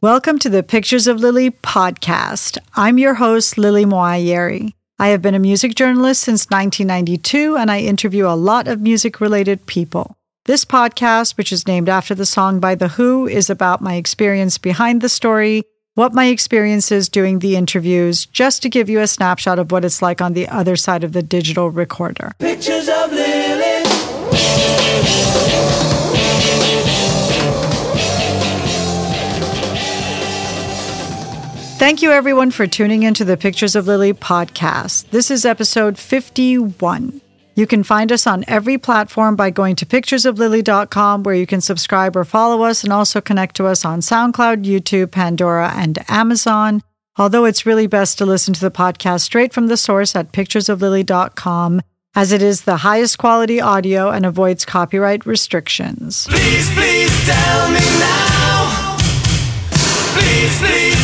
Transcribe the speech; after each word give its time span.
Welcome 0.00 0.38
to 0.40 0.48
the 0.48 0.62
Pictures 0.62 1.08
of 1.08 1.18
Lily 1.18 1.50
podcast. 1.50 2.56
I'm 2.76 2.98
your 2.98 3.14
host, 3.14 3.58
Lily 3.58 3.84
Moayeri. 3.84 4.74
I 4.96 5.08
have 5.08 5.20
been 5.20 5.34
a 5.34 5.40
music 5.40 5.74
journalist 5.74 6.20
since 6.20 6.48
1992 6.50 7.56
and 7.56 7.68
I 7.68 7.80
interview 7.80 8.28
a 8.28 8.38
lot 8.38 8.68
of 8.68 8.80
music 8.80 9.20
related 9.20 9.66
people. 9.66 10.16
This 10.44 10.64
podcast, 10.64 11.36
which 11.36 11.50
is 11.50 11.66
named 11.66 11.88
after 11.88 12.14
the 12.14 12.26
song 12.26 12.60
by 12.60 12.76
The 12.76 12.86
Who, 12.86 13.26
is 13.26 13.50
about 13.50 13.80
my 13.80 13.96
experience 13.96 14.56
behind 14.56 15.00
the 15.00 15.08
story, 15.08 15.64
what 15.94 16.14
my 16.14 16.26
experience 16.26 16.92
is 16.92 17.08
doing 17.08 17.40
the 17.40 17.56
interviews, 17.56 18.24
just 18.26 18.62
to 18.62 18.68
give 18.68 18.88
you 18.88 19.00
a 19.00 19.08
snapshot 19.08 19.58
of 19.58 19.72
what 19.72 19.84
it's 19.84 20.00
like 20.00 20.20
on 20.20 20.32
the 20.32 20.46
other 20.46 20.76
side 20.76 21.02
of 21.02 21.12
the 21.12 21.24
digital 21.24 21.72
recorder. 21.72 22.30
Pictures 22.38 22.88
of 22.88 23.10
Lily. 23.10 23.48
Thank 31.88 32.02
you, 32.02 32.12
everyone, 32.12 32.50
for 32.50 32.66
tuning 32.66 33.02
into 33.02 33.24
the 33.24 33.38
Pictures 33.38 33.74
of 33.74 33.86
Lily 33.86 34.12
podcast. 34.12 35.08
This 35.08 35.30
is 35.30 35.46
episode 35.46 35.98
51. 35.98 37.22
You 37.54 37.66
can 37.66 37.82
find 37.82 38.12
us 38.12 38.26
on 38.26 38.44
every 38.46 38.76
platform 38.76 39.36
by 39.36 39.48
going 39.48 39.74
to 39.76 39.86
picturesoflily.com, 39.86 41.22
where 41.22 41.34
you 41.34 41.46
can 41.46 41.62
subscribe 41.62 42.14
or 42.14 42.24
follow 42.24 42.62
us 42.62 42.84
and 42.84 42.92
also 42.92 43.22
connect 43.22 43.56
to 43.56 43.64
us 43.64 43.86
on 43.86 44.00
SoundCloud, 44.00 44.66
YouTube, 44.66 45.12
Pandora, 45.12 45.72
and 45.74 45.98
Amazon. 46.10 46.82
Although 47.16 47.46
it's 47.46 47.64
really 47.64 47.86
best 47.86 48.18
to 48.18 48.26
listen 48.26 48.52
to 48.52 48.60
the 48.60 48.70
podcast 48.70 49.22
straight 49.22 49.54
from 49.54 49.68
the 49.68 49.78
source 49.78 50.14
at 50.14 50.30
picturesoflily.com, 50.30 51.80
as 52.14 52.32
it 52.32 52.42
is 52.42 52.64
the 52.64 52.76
highest 52.76 53.16
quality 53.16 53.62
audio 53.62 54.10
and 54.10 54.26
avoids 54.26 54.66
copyright 54.66 55.24
restrictions. 55.24 56.26
Please, 56.26 56.70
please 56.74 57.24
tell 57.24 57.70
me 57.70 57.80
now. 57.98 58.98
Please, 60.12 60.58
please. 60.58 60.97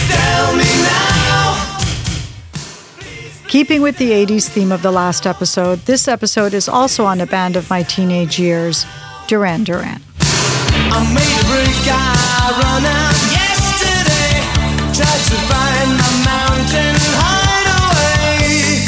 Keeping 3.54 3.82
with 3.82 3.98
the 3.98 4.10
80s 4.10 4.48
theme 4.48 4.72
of 4.72 4.82
the 4.82 4.90
last 4.90 5.28
episode, 5.28 5.78
this 5.86 6.08
episode 6.08 6.54
is 6.54 6.68
also 6.68 7.04
on 7.04 7.20
a 7.20 7.26
band 7.26 7.54
of 7.54 7.70
my 7.70 7.84
teenage 7.84 8.36
years, 8.36 8.84
Duran 9.28 9.62
Duran. 9.62 10.02
I 10.20 10.98
made 11.14 11.22
a 11.22 11.44
break, 11.46 11.86
I 11.86 12.50
run 12.50 12.84
out 12.84 13.14
yesterday. 13.30 14.42
Tried 14.90 15.22
to 15.30 15.38
find 15.46 15.90
my 16.02 16.10
mountain 16.26 16.98
hideaway. 17.14 18.82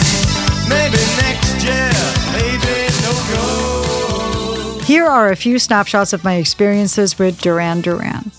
Maybe 0.67 0.99
next 1.23 1.63
year, 1.63 1.95
maybe 2.35 2.91
no 3.07 3.13
go. 3.31 4.83
Here 4.85 5.07
are 5.07 5.31
a 5.31 5.37
few 5.37 5.61
snapshots 5.61 6.13
of 6.13 6.25
my 6.25 6.35
experiences 6.35 7.21
with 7.21 7.41
Duran 7.41 7.83
Duran. 7.83 8.33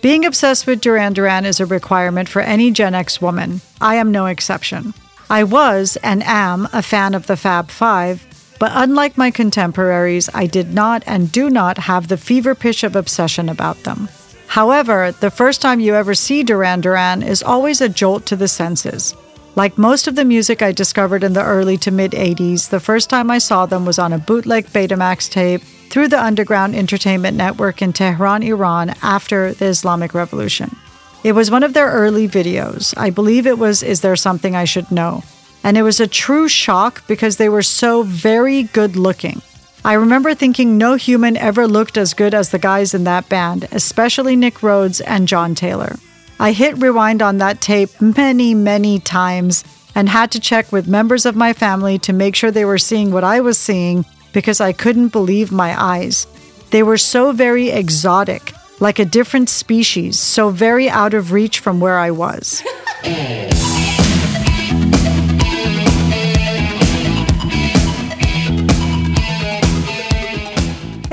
Being 0.00 0.24
obsessed 0.24 0.68
with 0.68 0.80
Duran 0.80 1.12
Duran 1.12 1.44
is 1.44 1.58
a 1.58 1.66
requirement 1.66 2.28
for 2.28 2.40
any 2.40 2.70
Gen 2.70 2.94
X 2.94 3.20
woman. 3.20 3.60
I 3.80 3.96
am 3.96 4.12
no 4.12 4.26
exception. 4.26 4.94
I 5.28 5.42
was 5.42 5.98
and 6.04 6.22
am 6.22 6.68
a 6.72 6.82
fan 6.82 7.14
of 7.14 7.26
the 7.26 7.36
Fab 7.36 7.68
Five, 7.68 8.24
but 8.60 8.70
unlike 8.74 9.18
my 9.18 9.32
contemporaries, 9.32 10.30
I 10.32 10.46
did 10.46 10.72
not 10.72 11.02
and 11.04 11.32
do 11.32 11.50
not 11.50 11.78
have 11.78 12.06
the 12.06 12.16
fever 12.16 12.54
pitch 12.54 12.84
of 12.84 12.94
obsession 12.94 13.48
about 13.48 13.82
them. 13.82 14.08
However, 14.46 15.10
the 15.10 15.32
first 15.32 15.60
time 15.60 15.80
you 15.80 15.96
ever 15.96 16.14
see 16.14 16.44
Duran 16.44 16.80
Duran 16.80 17.24
is 17.24 17.42
always 17.42 17.80
a 17.80 17.88
jolt 17.88 18.24
to 18.26 18.36
the 18.36 18.48
senses. 18.48 19.16
Like 19.58 19.76
most 19.76 20.06
of 20.06 20.14
the 20.14 20.24
music 20.24 20.62
I 20.62 20.70
discovered 20.70 21.24
in 21.24 21.32
the 21.32 21.42
early 21.42 21.76
to 21.78 21.90
mid 21.90 22.12
80s, 22.12 22.68
the 22.68 22.78
first 22.78 23.10
time 23.10 23.28
I 23.28 23.38
saw 23.38 23.66
them 23.66 23.84
was 23.84 23.98
on 23.98 24.12
a 24.12 24.18
bootleg 24.18 24.66
Betamax 24.66 25.28
tape 25.28 25.62
through 25.90 26.06
the 26.06 26.22
Underground 26.22 26.76
Entertainment 26.76 27.36
Network 27.36 27.82
in 27.82 27.92
Tehran, 27.92 28.44
Iran, 28.44 28.94
after 29.02 29.52
the 29.52 29.64
Islamic 29.64 30.14
Revolution. 30.14 30.76
It 31.24 31.32
was 31.32 31.50
one 31.50 31.64
of 31.64 31.72
their 31.72 31.90
early 31.90 32.28
videos. 32.28 32.96
I 32.96 33.10
believe 33.10 33.48
it 33.48 33.58
was 33.58 33.82
Is 33.82 34.00
There 34.00 34.14
Something 34.14 34.54
I 34.54 34.62
Should 34.62 34.92
Know? 34.92 35.24
And 35.64 35.76
it 35.76 35.82
was 35.82 35.98
a 35.98 36.06
true 36.06 36.46
shock 36.46 37.04
because 37.08 37.38
they 37.38 37.48
were 37.48 37.64
so 37.64 38.04
very 38.04 38.62
good 38.62 38.94
looking. 38.94 39.42
I 39.84 39.94
remember 39.94 40.34
thinking 40.34 40.78
no 40.78 40.94
human 40.94 41.36
ever 41.36 41.66
looked 41.66 41.98
as 41.98 42.14
good 42.14 42.32
as 42.32 42.50
the 42.50 42.60
guys 42.60 42.94
in 42.94 43.02
that 43.04 43.28
band, 43.28 43.66
especially 43.72 44.36
Nick 44.36 44.62
Rhodes 44.62 45.00
and 45.00 45.26
John 45.26 45.56
Taylor. 45.56 45.96
I 46.40 46.52
hit 46.52 46.78
rewind 46.78 47.20
on 47.20 47.38
that 47.38 47.60
tape 47.60 48.00
many, 48.00 48.54
many 48.54 49.00
times 49.00 49.64
and 49.94 50.08
had 50.08 50.30
to 50.32 50.40
check 50.40 50.70
with 50.70 50.86
members 50.86 51.26
of 51.26 51.34
my 51.34 51.52
family 51.52 51.98
to 52.00 52.12
make 52.12 52.36
sure 52.36 52.50
they 52.50 52.64
were 52.64 52.78
seeing 52.78 53.10
what 53.10 53.24
I 53.24 53.40
was 53.40 53.58
seeing 53.58 54.04
because 54.32 54.60
I 54.60 54.72
couldn't 54.72 55.08
believe 55.08 55.50
my 55.50 55.80
eyes. 55.80 56.26
They 56.70 56.82
were 56.82 56.98
so 56.98 57.32
very 57.32 57.70
exotic, 57.70 58.52
like 58.78 58.98
a 58.98 59.04
different 59.04 59.48
species, 59.48 60.18
so 60.18 60.50
very 60.50 60.88
out 60.88 61.14
of 61.14 61.32
reach 61.32 61.58
from 61.58 61.80
where 61.80 61.98
I 61.98 62.12
was. 62.12 62.62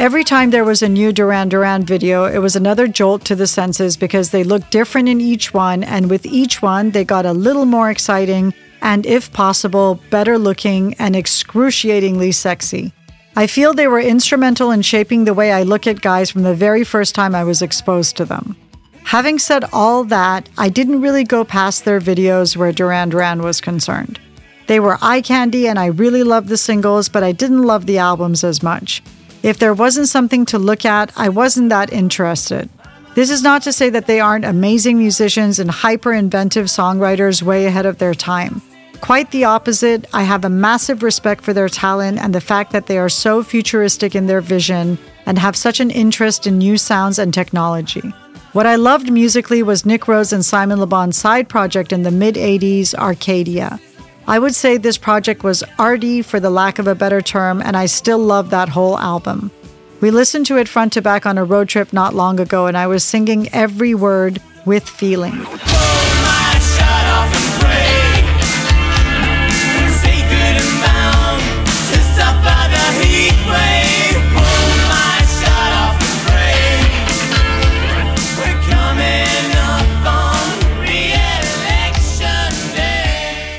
Every 0.05 0.23
time 0.23 0.51
there 0.51 0.63
was 0.63 0.83
a 0.83 0.87
new 0.87 1.11
Duran 1.11 1.49
Duran 1.49 1.83
video, 1.83 2.25
it 2.25 2.37
was 2.37 2.55
another 2.55 2.87
jolt 2.87 3.25
to 3.25 3.35
the 3.35 3.47
senses 3.47 3.97
because 3.97 4.29
they 4.29 4.43
looked 4.43 4.69
different 4.69 5.09
in 5.09 5.19
each 5.19 5.51
one, 5.51 5.83
and 5.83 6.11
with 6.11 6.27
each 6.27 6.61
one, 6.61 6.91
they 6.91 7.03
got 7.03 7.25
a 7.25 7.33
little 7.33 7.65
more 7.65 7.89
exciting 7.89 8.53
and, 8.83 9.03
if 9.07 9.33
possible, 9.33 9.99
better 10.11 10.37
looking 10.37 10.93
and 10.99 11.15
excruciatingly 11.15 12.31
sexy. 12.33 12.93
I 13.35 13.47
feel 13.47 13.73
they 13.73 13.87
were 13.87 13.99
instrumental 13.99 14.69
in 14.69 14.83
shaping 14.83 15.25
the 15.25 15.33
way 15.33 15.51
I 15.51 15.63
look 15.63 15.87
at 15.87 16.01
guys 16.01 16.29
from 16.29 16.43
the 16.43 16.53
very 16.53 16.83
first 16.83 17.15
time 17.15 17.33
I 17.33 17.43
was 17.43 17.63
exposed 17.63 18.15
to 18.17 18.25
them. 18.25 18.55
Having 19.05 19.39
said 19.39 19.65
all 19.73 20.03
that, 20.03 20.47
I 20.55 20.69
didn't 20.69 21.01
really 21.01 21.23
go 21.23 21.43
past 21.43 21.83
their 21.83 21.99
videos 21.99 22.55
where 22.55 22.71
Duran 22.71 23.09
Duran 23.09 23.41
was 23.41 23.59
concerned. 23.59 24.19
They 24.67 24.79
were 24.79 24.99
eye 25.01 25.21
candy 25.21 25.67
and 25.67 25.79
I 25.79 25.87
really 25.87 26.21
loved 26.21 26.49
the 26.49 26.57
singles, 26.57 27.09
but 27.09 27.23
I 27.23 27.31
didn't 27.31 27.63
love 27.63 27.87
the 27.87 27.97
albums 27.97 28.43
as 28.43 28.61
much. 28.61 29.01
If 29.45 29.59
there 29.59 29.75
wasn't 29.75 30.07
something 30.07 30.43
to 30.47 30.57
look 30.57 30.85
at, 30.85 31.11
I 31.15 31.29
wasn't 31.29 31.69
that 31.69 31.93
interested. 31.93 32.67
This 33.13 33.29
is 33.29 33.43
not 33.43 33.61
to 33.61 33.71
say 33.71 33.91
that 33.91 34.07
they 34.07 34.19
aren't 34.19 34.43
amazing 34.43 34.97
musicians 34.97 35.59
and 35.59 35.69
hyper 35.69 36.13
inventive 36.13 36.65
songwriters 36.65 37.43
way 37.43 37.67
ahead 37.67 37.85
of 37.85 37.99
their 37.99 38.15
time. 38.15 38.63
Quite 39.01 39.29
the 39.29 39.43
opposite, 39.43 40.07
I 40.15 40.23
have 40.23 40.45
a 40.45 40.49
massive 40.49 41.03
respect 41.03 41.43
for 41.43 41.53
their 41.53 41.69
talent 41.69 42.17
and 42.17 42.33
the 42.33 42.41
fact 42.41 42.71
that 42.71 42.87
they 42.87 42.97
are 42.97 43.07
so 43.07 43.43
futuristic 43.43 44.15
in 44.15 44.25
their 44.25 44.41
vision 44.41 44.97
and 45.27 45.37
have 45.37 45.55
such 45.55 45.79
an 45.79 45.91
interest 45.91 46.47
in 46.47 46.57
new 46.57 46.75
sounds 46.75 47.19
and 47.19 47.31
technology. 47.31 48.09
What 48.53 48.65
I 48.65 48.77
loved 48.77 49.11
musically 49.11 49.61
was 49.61 49.85
Nick 49.85 50.07
Rhodes 50.07 50.33
and 50.33 50.43
Simon 50.43 50.79
Le 50.79 50.87
Bon's 50.87 51.17
side 51.17 51.49
project 51.49 51.93
in 51.93 52.01
the 52.01 52.09
mid 52.09 52.33
80s, 52.33 52.95
Arcadia. 52.95 53.79
I 54.27 54.39
would 54.39 54.55
say 54.55 54.77
this 54.77 54.97
project 54.97 55.43
was 55.43 55.63
arty 55.77 56.23
for 56.23 56.39
the 56.39 56.49
lack 56.49 56.79
of 56.79 56.87
a 56.87 56.95
better 56.95 57.21
term, 57.21 57.61
and 57.61 57.77
I 57.77 57.85
still 57.85 58.17
love 58.17 58.49
that 58.49 58.69
whole 58.69 58.97
album. 58.97 59.51
We 60.01 60.09
listened 60.09 60.47
to 60.47 60.57
it 60.57 60.67
front 60.67 60.93
to 60.93 61.01
back 61.01 61.25
on 61.25 61.37
a 61.37 61.43
road 61.43 61.69
trip 61.69 61.93
not 61.93 62.15
long 62.15 62.39
ago, 62.39 62.65
and 62.65 62.75
I 62.75 62.87
was 62.87 63.03
singing 63.03 63.49
every 63.53 63.93
word 63.93 64.41
with 64.65 64.89
feeling. 64.89 65.45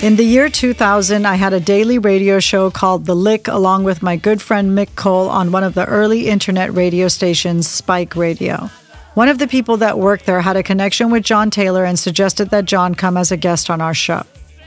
In 0.06 0.14
the 0.14 0.22
year 0.22 0.48
2000, 0.48 1.26
I 1.26 1.34
had 1.34 1.52
a 1.52 1.58
daily 1.58 1.98
radio 1.98 2.38
show 2.38 2.70
called 2.70 3.06
The 3.06 3.16
Lick 3.16 3.48
along 3.48 3.82
with 3.82 4.04
my 4.04 4.14
good 4.14 4.40
friend 4.40 4.70
Mick 4.70 4.94
Cole 4.94 5.28
on 5.28 5.50
one 5.50 5.64
of 5.64 5.74
the 5.74 5.84
early 5.84 6.28
internet 6.28 6.72
radio 6.72 7.08
stations, 7.08 7.66
Spike 7.66 8.14
Radio. 8.14 8.70
One 9.14 9.28
of 9.28 9.38
the 9.38 9.48
people 9.48 9.78
that 9.78 9.98
worked 9.98 10.24
there 10.24 10.40
had 10.40 10.56
a 10.56 10.62
connection 10.62 11.10
with 11.10 11.24
John 11.24 11.50
Taylor 11.50 11.84
and 11.84 11.98
suggested 11.98 12.50
that 12.50 12.66
John 12.66 12.94
come 12.94 13.16
as 13.16 13.32
a 13.32 13.36
guest 13.36 13.68
on 13.68 13.80
our 13.80 13.94
show. 13.94 14.22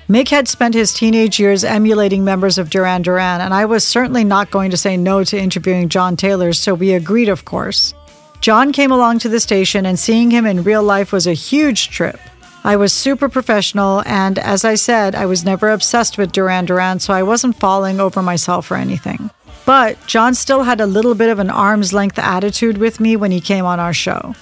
Mick 0.10 0.28
had 0.28 0.50
spent 0.50 0.74
his 0.74 0.94
teenage 0.94 1.40
years 1.40 1.64
emulating 1.64 2.26
members 2.26 2.58
of 2.58 2.70
Duran 2.70 3.04
Duran, 3.04 3.40
and 3.40 3.54
I 3.54 3.64
was 3.64 3.86
certainly 3.86 4.26
not 4.26 4.52
going 4.52 4.72
to 4.72 4.78
say 4.78 4.98
no 4.98 5.24
to 5.24 5.40
interviewing 5.40 5.88
John 5.88 6.18
Taylor, 6.18 6.52
so 6.52 6.74
we 6.74 6.92
agreed, 6.92 7.30
of 7.30 7.46
course. 7.46 7.94
John 8.42 8.74
came 8.74 8.92
along 8.92 9.20
to 9.20 9.30
the 9.30 9.40
station, 9.40 9.86
and 9.86 9.98
seeing 9.98 10.32
him 10.32 10.46
in 10.46 10.64
real 10.64 10.84
life 10.84 11.14
was 11.14 11.28
a 11.28 11.34
huge 11.34 11.92
trip. 11.92 12.20
I 12.64 12.76
was 12.76 12.92
super 12.92 13.30
professional, 13.30 14.04
and 14.06 14.38
as 14.38 14.66
I 14.66 14.76
said, 14.76 15.16
I 15.16 15.26
was 15.26 15.46
never 15.46 15.70
obsessed 15.70 16.18
with 16.18 16.32
Duran 16.32 16.66
Duran, 16.66 17.00
so 17.00 17.14
I 17.14 17.24
wasn't 17.24 17.60
falling 17.60 18.00
over 18.00 18.22
myself 18.22 18.70
or 18.70 18.76
anything. 18.76 19.30
But 19.66 19.98
John 20.08 20.34
still 20.36 20.64
had 20.64 20.82
a 20.82 20.86
little 20.86 21.16
bit 21.16 21.30
of 21.30 21.40
an 21.40 21.50
arm's 21.50 21.94
length 21.94 22.20
attitude 22.20 22.78
with 22.78 23.00
me 23.00 23.16
when 23.16 23.32
he 23.32 23.40
came 23.40 23.66
on 23.66 23.80
our 23.80 23.94
show. 23.94 24.36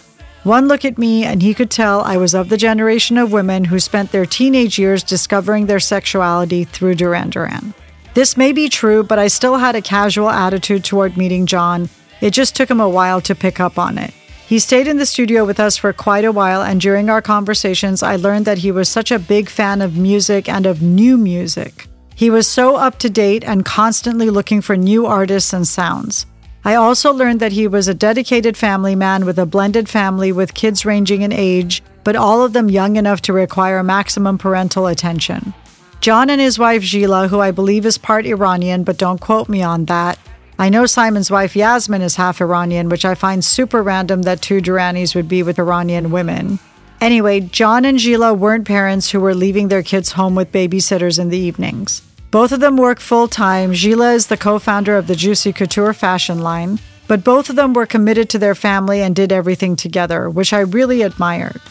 One 0.43 0.67
look 0.67 0.85
at 0.85 0.97
me, 0.97 1.25
and 1.25 1.41
he 1.41 1.53
could 1.53 1.69
tell 1.69 2.01
I 2.01 2.17
was 2.17 2.33
of 2.33 2.49
the 2.49 2.57
generation 2.57 3.17
of 3.17 3.33
women 3.33 3.65
who 3.65 3.79
spent 3.79 4.11
their 4.11 4.25
teenage 4.25 4.79
years 4.79 5.03
discovering 5.03 5.65
their 5.65 5.79
sexuality 5.79 6.63
through 6.63 6.95
Duran 6.95 7.29
Duran. 7.29 7.73
This 8.13 8.37
may 8.37 8.51
be 8.51 8.69
true, 8.69 9.03
but 9.03 9.19
I 9.19 9.27
still 9.27 9.57
had 9.57 9.75
a 9.75 9.81
casual 9.81 10.29
attitude 10.29 10.83
toward 10.83 11.17
meeting 11.17 11.45
John. 11.45 11.89
It 12.21 12.31
just 12.31 12.55
took 12.55 12.71
him 12.71 12.79
a 12.79 12.89
while 12.89 13.21
to 13.21 13.35
pick 13.35 13.59
up 13.59 13.77
on 13.77 13.97
it. 13.97 14.13
He 14.47 14.59
stayed 14.59 14.87
in 14.87 14.95
the 14.95 15.05
studio 15.05 15.43
with 15.43 15.59
us 15.59 15.75
for 15.75 15.91
quite 15.91 16.23
a 16.23 16.31
while, 16.31 16.61
and 16.61 16.79
during 16.79 17.09
our 17.09 17.21
conversations, 17.21 18.01
I 18.01 18.15
learned 18.15 18.45
that 18.45 18.59
he 18.59 18.71
was 18.71 18.87
such 18.87 19.11
a 19.11 19.19
big 19.19 19.49
fan 19.49 19.81
of 19.81 19.97
music 19.97 20.47
and 20.47 20.65
of 20.65 20.81
new 20.81 21.17
music. 21.17 21.89
He 22.15 22.29
was 22.29 22.47
so 22.47 22.77
up 22.77 22.97
to 22.99 23.09
date 23.09 23.43
and 23.43 23.65
constantly 23.65 24.29
looking 24.29 24.61
for 24.61 24.77
new 24.77 25.05
artists 25.05 25.51
and 25.51 25.67
sounds. 25.67 26.25
I 26.63 26.75
also 26.75 27.11
learned 27.11 27.41
that 27.41 27.51
he 27.51 27.67
was 27.67 27.89
a 27.89 27.93
dedicated 27.93 28.55
family 28.55 28.95
man 28.95 29.25
with 29.25 29.37
a 29.37 29.45
blended 29.45 29.89
family 29.89 30.31
with 30.31 30.53
kids 30.53 30.85
ranging 30.85 31.23
in 31.23 31.33
age, 31.33 31.83
but 32.05 32.15
all 32.15 32.41
of 32.41 32.53
them 32.53 32.69
young 32.69 32.95
enough 32.95 33.21
to 33.23 33.33
require 33.33 33.83
maximum 33.83 34.37
parental 34.37 34.87
attention. 34.87 35.53
John 35.99 36.29
and 36.29 36.39
his 36.39 36.57
wife 36.57 36.83
Gela, 36.83 37.27
who 37.27 37.41
I 37.41 37.51
believe 37.51 37.85
is 37.85 37.97
part 37.97 38.25
Iranian, 38.25 38.85
but 38.85 38.97
don't 38.97 39.19
quote 39.19 39.49
me 39.49 39.61
on 39.61 39.85
that. 39.85 40.17
I 40.59 40.69
know 40.69 40.87
Simon's 40.87 41.29
wife 41.29 41.55
Yasmin 41.55 42.01
is 42.01 42.15
half 42.15 42.41
Iranian, 42.41 42.89
which 42.89 43.05
I 43.05 43.13
find 43.13 43.45
super 43.45 43.83
random 43.83 44.23
that 44.23 44.41
two 44.41 44.59
Duranis 44.59 45.13
would 45.13 45.27
be 45.27 45.43
with 45.43 45.59
Iranian 45.59 46.09
women. 46.09 46.57
Anyway, 46.99 47.41
John 47.41 47.85
and 47.85 47.99
Gela 47.99 48.33
weren't 48.33 48.65
parents 48.65 49.11
who 49.11 49.19
were 49.19 49.35
leaving 49.35 49.67
their 49.67 49.83
kids 49.83 50.13
home 50.13 50.33
with 50.33 50.51
babysitters 50.51 51.19
in 51.19 51.29
the 51.29 51.37
evenings. 51.37 52.01
Both 52.31 52.51
of 52.51 52.59
them 52.59 52.75
work 52.75 52.99
full 52.99 53.27
time. 53.27 53.71
Gela 53.71 54.13
is 54.13 54.27
the 54.27 54.37
co 54.37 54.57
founder 54.57 54.97
of 54.97 55.05
the 55.05 55.15
Juicy 55.15 55.53
Couture 55.53 55.93
fashion 55.93 56.39
line, 56.41 56.79
but 57.07 57.23
both 57.23 57.51
of 57.51 57.55
them 57.55 57.73
were 57.73 57.85
committed 57.85 58.27
to 58.31 58.39
their 58.39 58.55
family 58.55 59.03
and 59.03 59.15
did 59.15 59.31
everything 59.31 59.75
together, 59.75 60.27
which 60.27 60.53
I 60.53 60.61
really 60.61 61.03
admired. 61.03 61.61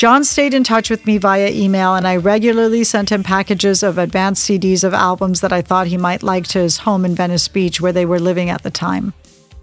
John 0.00 0.24
stayed 0.24 0.54
in 0.54 0.64
touch 0.64 0.88
with 0.88 1.04
me 1.04 1.18
via 1.18 1.50
email, 1.50 1.94
and 1.94 2.08
I 2.08 2.16
regularly 2.16 2.84
sent 2.84 3.12
him 3.12 3.22
packages 3.22 3.82
of 3.82 3.98
advanced 3.98 4.48
CDs 4.48 4.82
of 4.82 4.94
albums 4.94 5.42
that 5.42 5.52
I 5.52 5.60
thought 5.60 5.88
he 5.88 5.98
might 5.98 6.22
like 6.22 6.46
to 6.48 6.58
his 6.60 6.78
home 6.78 7.04
in 7.04 7.14
Venice 7.14 7.48
Beach, 7.48 7.82
where 7.82 7.92
they 7.92 8.06
were 8.06 8.18
living 8.18 8.48
at 8.48 8.62
the 8.62 8.70
time. 8.70 9.12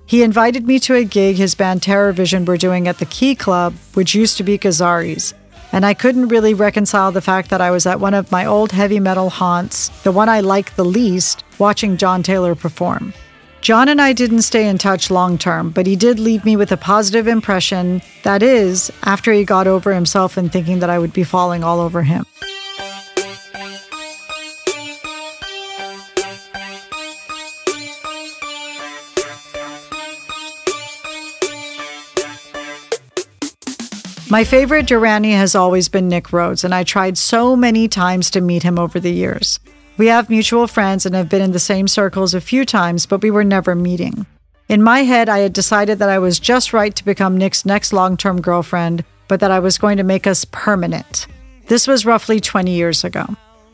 He 0.06 0.22
invited 0.22 0.68
me 0.68 0.78
to 0.82 0.94
a 0.94 1.04
gig 1.04 1.38
his 1.38 1.56
band 1.56 1.82
Terror 1.82 2.12
Vision 2.12 2.46
were 2.46 2.56
doing 2.56 2.88
at 2.88 3.00
the 3.00 3.08
Key 3.08 3.34
Club, 3.34 3.74
which 3.96 4.14
used 4.14 4.38
to 4.38 4.44
be 4.44 4.60
Gazzarri's 4.60 5.34
and 5.72 5.86
I 5.86 5.96
couldn't 5.96 6.28
really 6.28 6.54
reconcile 6.54 7.12
the 7.12 7.20
fact 7.20 7.50
that 7.50 7.60
I 7.60 7.72
was 7.72 7.86
at 7.86 8.00
one 8.00 8.14
of 8.14 8.32
my 8.32 8.46
old 8.46 8.72
heavy 8.72 9.00
metal 9.00 9.30
haunts, 9.30 9.90
the 10.04 10.12
one 10.12 10.30
I 10.30 10.40
liked 10.40 10.76
the 10.76 10.86
least, 10.86 11.44
watching 11.60 11.98
John 11.98 12.24
Taylor 12.24 12.56
perform. 12.56 13.14
John 13.68 13.90
and 13.90 14.00
I 14.00 14.14
didn't 14.14 14.44
stay 14.44 14.70
in 14.70 14.78
touch 14.78 15.12
long 15.12 15.38
term, 15.38 15.72
but 15.72 15.86
he 15.86 15.98
did 15.98 16.20
leave 16.20 16.46
me 16.46 16.56
with 16.56 16.72
a 16.72 16.78
positive 16.78 17.28
impression, 17.28 18.02
that 18.24 18.42
is, 18.42 18.90
after 19.04 19.34
he 19.34 19.44
got 19.44 19.68
over 19.68 19.94
himself 19.94 20.38
and 20.38 20.50
thinking 20.50 20.80
that 20.80 20.90
I 20.90 20.98
would 20.98 21.12
be 21.12 21.26
falling 21.26 21.66
all 21.66 21.82
over 21.82 22.02
him. 22.02 22.26
My 34.30 34.46
favorite 34.46 34.86
Durani 34.86 35.34
has 35.34 35.56
always 35.56 35.90
been 35.90 36.08
Nick 36.08 36.32
Rhodes, 36.32 36.64
and 36.64 36.74
I 36.74 36.86
tried 36.86 37.18
so 37.18 37.58
many 37.58 37.90
times 37.90 38.32
to 38.32 38.40
meet 38.40 38.64
him 38.64 38.80
over 38.80 38.98
the 38.98 39.12
years. 39.12 39.60
We 39.98 40.08
have 40.08 40.30
mutual 40.30 40.68
friends 40.68 41.08
and 41.08 41.16
have 41.16 41.28
been 41.28 41.42
in 41.42 41.54
the 41.54 41.60
same 41.60 41.88
circles 41.88 42.36
a 42.36 42.42
few 42.42 42.66
times, 42.66 43.08
but 43.08 43.24
we 43.24 43.32
were 43.32 43.44
never 43.44 43.74
meeting. 43.74 44.28
In 44.70 44.84
my 44.84 45.00
head, 45.00 45.28
I 45.28 45.40
had 45.40 45.54
decided 45.54 45.98
that 45.98 46.10
I 46.10 46.20
was 46.20 46.40
just 46.40 46.72
right 46.72 46.96
to 46.96 47.04
become 47.06 47.36
Nick's 47.36 47.66
next 47.66 47.94
long 47.94 48.16
term 48.16 48.40
girlfriend, 48.40 49.04
but 49.28 49.40
that 49.40 49.50
I 49.50 49.60
was 49.60 49.80
going 49.80 49.98
to 49.98 50.04
make 50.04 50.28
us 50.28 50.46
permanent. 50.46 51.26
This 51.66 51.88
was 51.88 52.06
roughly 52.06 52.40
20 52.40 52.72
years 52.72 53.04
ago. 53.04 53.26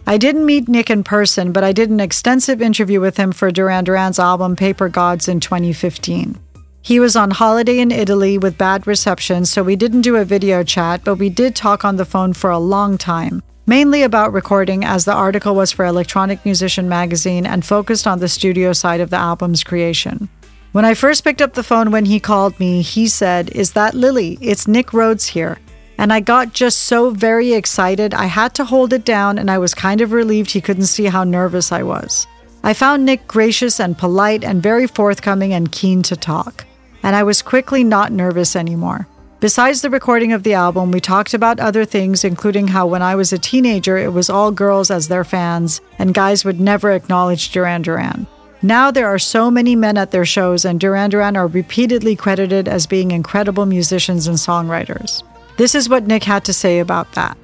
I 0.08 0.18
didn't 0.18 0.46
meet 0.46 0.70
Nick 0.70 0.90
in 0.90 1.04
person, 1.04 1.52
but 1.52 1.64
I 1.64 1.74
did 1.74 1.90
an 1.90 2.00
extensive 2.00 2.62
interview 2.62 3.02
with 3.02 3.18
him 3.18 3.31
for 3.31 3.52
Duran 3.52 3.84
Duran's 3.84 4.19
album 4.19 4.56
Paper 4.56 4.88
Gods 4.88 5.28
in 5.28 5.42
2015. 5.42 6.40
He 6.81 7.00
was 7.00 7.16
on 7.16 7.31
holiday 7.31 7.80
in 7.80 7.92
Italy 7.92 8.38
with 8.38 8.58
bad 8.58 8.88
reception, 8.88 9.46
so 9.46 9.64
we 9.64 9.76
didn't 9.76 10.02
do 10.02 10.18
a 10.18 10.26
video 10.26 10.64
chat, 10.64 11.04
but 11.04 11.16
we 11.16 11.30
did 11.30 11.56
talk 11.56 11.84
on 11.84 11.96
the 11.96 12.06
phone 12.06 12.34
for 12.34 12.50
a 12.50 12.60
long 12.60 12.98
time, 12.98 13.42
mainly 13.65 14.04
about 14.04 14.33
recording, 14.33 14.83
as 14.83 15.06
the 15.06 15.13
article 15.13 15.56
was 15.56 15.71
for 15.71 15.86
Electronic 15.86 16.44
Musician 16.45 16.89
magazine 16.89 17.45
and 17.45 17.65
focused 17.65 18.07
on 18.07 18.19
the 18.19 18.27
studio 18.27 18.74
side 18.74 19.01
of 19.01 19.10
the 19.10 19.18
album's 19.18 19.63
creation. 19.63 20.30
When 20.71 20.86
I 20.86 20.94
first 20.94 21.24
picked 21.24 21.42
up 21.42 21.54
the 21.54 21.63
phone 21.63 21.92
when 21.92 22.06
he 22.06 22.19
called 22.19 22.60
me, 22.60 22.81
he 22.81 23.07
said, 23.07 23.50
Is 23.50 23.74
that 23.74 23.94
Lily? 23.94 24.38
It's 24.42 24.68
Nick 24.68 24.94
Rhodes 24.94 25.27
here. 25.27 25.60
And 25.98 26.12
I 26.12 26.19
got 26.19 26.54
just 26.54 26.80
so 26.80 27.12
very 27.12 27.54
excited, 27.54 28.13
I 28.13 28.25
had 28.25 28.56
to 28.56 28.65
hold 28.65 28.94
it 28.94 29.06
down, 29.06 29.38
and 29.38 29.50
I 29.50 29.57
was 29.60 29.74
kind 29.74 30.01
of 30.01 30.12
relieved 30.12 30.51
he 30.51 30.62
couldn't 30.62 30.86
see 30.86 31.06
how 31.06 31.24
nervous 31.24 31.71
I 31.71 31.83
was. 31.83 32.27
I 32.63 32.74
found 32.74 33.06
Nick 33.06 33.27
gracious 33.27 33.80
and 33.80 33.98
polite 33.98 34.44
and 34.44 34.63
very 34.63 34.88
forthcoming 34.88 35.54
and 35.54 35.71
keen 35.71 36.01
to 36.04 36.16
talk 36.16 36.66
and 37.04 37.16
I 37.16 37.24
was 37.24 37.42
quickly 37.42 37.83
not 37.83 38.12
nervous 38.12 38.56
anymore. 38.56 39.07
Besides 39.44 39.81
the 39.81 39.90
recording 39.90 40.31
of 40.31 40.44
the 40.44 40.54
album, 40.54 40.90
we 40.90 41.01
talked 41.01 41.34
about 41.34 41.60
other 41.60 41.84
things, 41.84 42.24
including 42.24 42.69
how 42.69 42.88
when 42.88 43.01
I 43.01 43.16
was 43.16 43.34
a 43.34 43.38
teenager, 43.38 43.98
it 43.98 44.13
was 44.13 44.30
all 44.30 44.51
girls 44.51 44.90
as 44.90 45.10
their 45.10 45.25
fans, 45.25 45.81
and 46.00 46.13
guys 46.13 46.45
would 46.45 46.62
never 46.62 46.94
acknowledge 46.94 47.51
Duran 47.51 47.81
Duran. 47.81 48.25
Now 48.62 48.90
there 48.90 49.10
are 49.10 49.19
so 49.19 49.51
many 49.51 49.75
men 49.75 49.98
at 49.98 50.12
their 50.12 50.24
shows, 50.24 50.63
and 50.63 50.80
Duran 50.80 51.10
Duran 51.10 51.36
are 51.36 51.48
repeatedly 51.48 52.16
credited 52.16 52.69
as 52.69 52.88
being 52.88 53.12
incredible 53.12 53.66
musicians 53.66 54.28
and 54.28 54.38
songwriters. 54.38 55.24
This 55.57 55.75
is 55.75 55.90
what 55.90 56.07
Nick 56.07 56.24
had 56.24 56.45
to 56.45 56.54
say 56.54 56.80
about 56.80 57.12
that. 57.12 57.38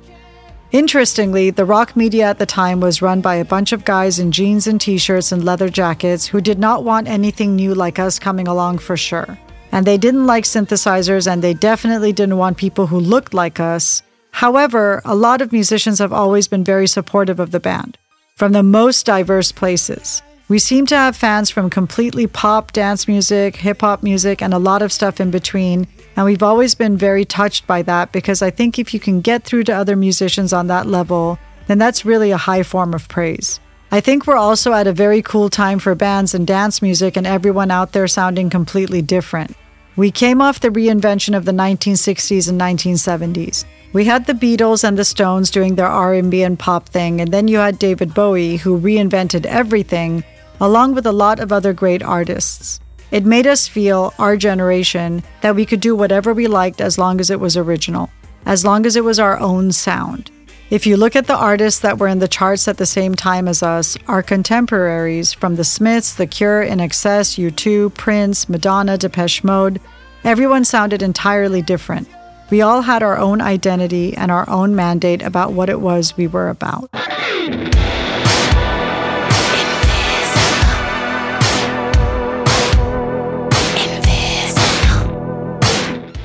Interestingly, 0.72 1.50
the 1.50 1.66
rock 1.66 1.98
media 1.98 2.30
at 2.30 2.40
the 2.40 2.46
time 2.46 2.80
was 2.80 3.02
run 3.02 3.20
by 3.20 3.36
a 3.36 3.44
bunch 3.44 3.74
of 3.74 3.84
guys 3.84 4.20
in 4.20 4.32
jeans 4.32 4.68
and 4.68 4.80
t 4.80 4.98
shirts 4.98 5.34
and 5.34 5.44
leather 5.44 5.68
jackets 5.68 6.28
who 6.28 6.40
did 6.40 6.60
not 6.60 6.86
want 6.86 7.10
anything 7.10 7.58
new 7.58 7.76
like 7.76 8.00
us 8.00 8.20
coming 8.20 8.48
along 8.48 8.78
for 8.78 8.96
sure. 8.96 9.38
And 9.72 9.86
they 9.86 9.98
didn't 9.98 10.26
like 10.26 10.46
synthesizers, 10.46 11.32
and 11.32 11.44
they 11.44 11.54
definitely 11.54 12.14
didn't 12.14 12.38
want 12.38 12.58
people 12.58 12.88
who 12.88 13.00
looked 13.00 13.34
like 13.34 13.60
us. 13.60 14.02
However, 14.32 15.02
a 15.06 15.16
lot 15.16 15.42
of 15.42 15.52
musicians 15.52 16.00
have 16.00 16.14
always 16.14 16.48
been 16.48 16.64
very 16.64 16.88
supportive 16.88 17.40
of 17.40 17.52
the 17.52 17.60
band, 17.60 17.98
from 18.36 18.52
the 18.52 18.64
most 18.64 19.06
diverse 19.06 19.52
places. 19.52 20.22
We 20.48 20.58
seem 20.58 20.88
to 20.88 20.96
have 20.96 21.16
fans 21.16 21.52
from 21.52 21.70
completely 21.70 22.26
pop, 22.26 22.72
dance 22.72 23.08
music, 23.08 23.58
hip 23.58 23.82
hop 23.82 24.02
music, 24.02 24.42
and 24.42 24.52
a 24.52 24.58
lot 24.58 24.82
of 24.82 24.92
stuff 24.92 25.22
in 25.22 25.30
between. 25.30 25.88
And 26.16 26.26
we've 26.26 26.42
always 26.42 26.74
been 26.74 26.98
very 26.98 27.24
touched 27.24 27.68
by 27.68 27.84
that 27.84 28.12
because 28.12 28.42
I 28.42 28.50
think 28.50 28.80
if 28.80 28.92
you 28.92 29.00
can 29.00 29.22
get 29.22 29.44
through 29.44 29.66
to 29.66 29.74
other 29.74 29.96
musicians 29.96 30.52
on 30.52 30.66
that 30.68 30.88
level, 30.88 31.38
then 31.68 31.78
that's 31.78 32.04
really 32.04 32.32
a 32.32 32.38
high 32.38 32.64
form 32.64 32.96
of 32.96 33.08
praise. 33.08 33.60
I 33.92 34.02
think 34.02 34.28
we're 34.28 34.36
also 34.38 34.74
at 34.74 34.86
a 34.86 34.94
very 34.94 35.24
cool 35.24 35.50
time 35.50 35.80
for 35.80 35.96
bands 35.96 36.36
and 36.36 36.46
dance 36.46 36.80
music 36.80 37.18
and 37.18 37.26
everyone 37.26 37.72
out 37.72 37.92
there 37.92 38.08
sounding 38.08 38.52
completely 38.52 39.02
different. 39.02 39.56
We 39.96 40.12
came 40.12 40.44
off 40.44 40.60
the 40.60 40.70
reinvention 40.70 41.36
of 41.36 41.46
the 41.46 41.52
1960s 41.52 42.48
and 42.48 42.62
1970s. 42.62 43.66
We 43.92 44.06
had 44.06 44.28
the 44.28 44.34
Beatles 44.34 44.84
and 44.84 44.96
the 44.96 45.04
Stones 45.04 45.50
doing 45.50 45.74
their 45.74 45.88
R&B 45.88 46.44
and 46.44 46.60
pop 46.60 46.88
thing, 46.88 47.20
and 47.20 47.34
then 47.34 47.48
you 47.48 47.58
had 47.58 47.80
David 47.80 48.14
Bowie 48.14 48.58
who 48.58 48.80
reinvented 48.80 49.48
everything 49.48 50.24
along 50.62 50.94
with 50.94 51.08
a 51.08 51.12
lot 51.12 51.40
of 51.40 51.52
other 51.52 51.74
great 51.74 52.04
artists. 52.04 52.80
It 53.10 53.26
made 53.26 53.48
us 53.48 53.68
feel, 53.68 54.14
our 54.20 54.38
generation, 54.38 55.24
that 55.42 55.56
we 55.56 55.66
could 55.66 55.82
do 55.82 55.96
whatever 55.96 56.32
we 56.32 56.46
liked 56.46 56.80
as 56.80 57.00
long 57.00 57.20
as 57.20 57.32
it 57.32 57.40
was 57.40 57.58
original, 57.58 58.12
as 58.46 58.64
long 58.64 58.86
as 58.86 58.96
it 58.96 59.04
was 59.04 59.20
our 59.20 59.40
own 59.40 59.72
sound. 59.72 60.30
If 60.70 60.86
you 60.86 60.98
look 60.98 61.16
at 61.16 61.26
the 61.26 61.36
artists 61.36 61.80
that 61.80 61.98
were 61.98 62.08
in 62.08 62.20
the 62.20 62.28
charts 62.28 62.68
at 62.68 62.78
the 62.78 62.86
same 62.86 63.16
time 63.16 63.48
as 63.48 63.64
us, 63.64 63.98
our 64.08 64.22
contemporaries 64.22 65.34
from 65.34 65.56
the 65.56 65.64
Smiths, 65.64 66.14
The 66.14 66.28
Cure, 66.28 66.64
INXS, 66.64 67.40
U2, 67.52 67.92
Prince, 67.96 68.48
Madonna, 68.48 68.96
Depeche 68.96 69.44
Mode, 69.44 69.82
everyone 70.24 70.64
sounded 70.64 71.02
entirely 71.02 71.64
different. 71.64 72.08
We 72.52 72.62
all 72.62 72.82
had 72.82 73.02
our 73.02 73.18
own 73.18 73.42
identity 73.42 74.16
and 74.16 74.30
our 74.30 74.48
own 74.48 74.76
mandate 74.76 75.24
about 75.24 75.54
what 75.54 75.72
it 75.72 75.82
was 75.82 76.16
we 76.16 76.28
were 76.28 76.50
about. 76.50 76.92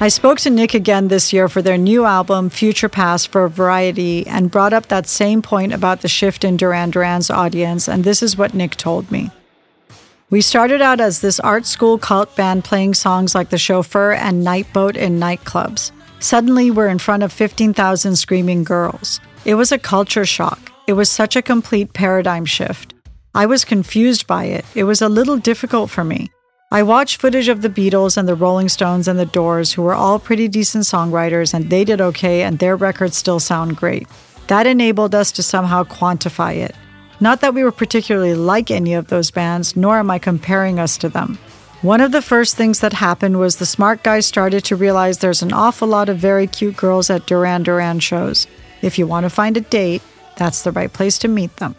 I 0.04 0.08
spoke 0.08 0.38
to 0.40 0.50
Nick 0.50 0.75
again 0.75 1.08
this 1.08 1.32
year 1.32 1.49
for 1.49 1.62
their 1.62 1.78
new 1.78 2.04
album, 2.04 2.50
Future 2.50 2.90
Past, 2.90 3.28
for 3.28 3.49
Variety, 3.49 4.26
and 4.26 4.50
brought 4.50 4.75
up 4.75 4.88
that 4.88 5.06
same 5.06 5.40
point 5.40 5.73
about 5.73 6.02
the 6.02 6.08
shift 6.08 6.44
in 6.44 6.58
Duran 6.58 6.90
Duran's 6.90 7.30
audience, 7.30 7.88
and 7.88 8.04
this 8.04 8.23
is 8.23 8.37
what 8.37 8.52
Nick 8.52 8.76
told 8.76 9.11
me. 9.11 9.30
We 10.28 10.42
started 10.42 10.82
out 10.82 11.00
as 11.00 11.23
this 11.23 11.40
art 11.40 11.64
school 11.64 11.96
cult 11.96 12.37
band 12.37 12.64
playing 12.64 12.92
songs 12.92 13.34
like 13.34 13.49
The 13.49 13.56
Chauffeur 13.56 14.12
and 14.12 14.46
Nightboat 14.46 14.94
in 14.94 15.18
nightclubs. 15.18 15.90
Suddenly, 16.18 16.70
we're 16.70 16.88
in 16.88 16.99
front 16.99 17.23
of 17.23 17.32
15,000 17.32 18.14
screaming 18.16 18.62
girls. 18.62 19.20
It 19.46 19.54
was 19.54 19.73
a 19.73 19.78
culture 19.78 20.26
shock. 20.26 20.70
It 20.87 20.92
was 20.92 21.08
such 21.08 21.34
a 21.34 21.40
complete 21.40 21.94
paradigm 21.94 22.44
shift. 22.44 22.92
I 23.34 23.46
was 23.46 23.64
confused 23.64 24.26
by 24.26 24.44
it. 24.44 24.66
It 24.75 24.84
was 24.84 25.00
a 25.00 25.08
little 25.08 25.38
difficult 25.38 25.88
for 25.88 26.04
me. 26.04 26.30
I 26.75 26.83
watched 26.83 27.21
footage 27.21 27.47
of 27.47 27.62
the 27.62 27.69
Beatles 27.69 28.16
and 28.16 28.26
the 28.26 28.35
Rolling 28.35 28.69
Stones 28.69 29.07
and 29.07 29.16
the 29.16 29.26
Doors, 29.26 29.73
who 29.73 29.83
were 29.83 29.95
all 29.95 30.19
pretty 30.19 30.49
decent 30.49 30.83
songwriters, 30.83 31.54
and 31.54 31.71
they 31.71 31.85
did 31.85 32.00
okay, 32.00 32.43
and 32.43 32.59
their 32.59 32.75
records 32.75 33.16
still 33.16 33.38
sound 33.38 33.76
great. 33.76 34.09
That 34.49 34.66
enabled 34.66 35.14
us 35.14 35.31
to 35.33 35.43
somehow 35.45 35.85
quantify 35.85 36.57
it. 36.57 36.75
Not 37.21 37.43
that 37.43 37.54
we 37.54 37.62
were 37.62 37.71
particularly 37.71 38.35
like 38.35 38.73
any 38.73 38.93
of 38.95 39.07
those 39.07 39.31
bands, 39.31 39.76
nor 39.76 40.00
am 40.00 40.11
I 40.11 40.19
comparing 40.19 40.81
us 40.81 40.99
to 40.99 41.09
them. 41.09 41.38
One 41.83 42.00
of 42.00 42.11
the 42.11 42.21
first 42.21 42.57
things 42.57 42.81
that 42.81 42.95
happened 42.95 43.38
was 43.38 43.59
the 43.59 43.66
smart 43.66 44.02
guys 44.02 44.26
started 44.26 44.64
to 44.64 44.75
realize 44.75 45.19
there's 45.19 45.43
an 45.43 45.52
awful 45.52 45.87
lot 45.87 46.09
of 46.09 46.19
very 46.19 46.49
cute 46.49 46.76
girls 46.76 47.09
at 47.09 47.25
Duran 47.25 47.62
Duran 47.62 48.00
shows. 48.00 48.49
If 48.83 48.99
you 48.99 49.07
want 49.07 49.23
to 49.23 49.31
find 49.31 49.57
a 49.57 49.61
date, 49.61 50.02
that's 50.37 50.62
the 50.62 50.73
right 50.73 50.93
place 50.93 51.19
to 51.19 51.28
meet 51.28 51.54
them. 51.59 51.76